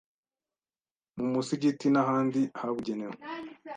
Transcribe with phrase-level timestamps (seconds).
[1.17, 2.41] mu musigiti n’ahandi.
[2.59, 3.15] habugenewe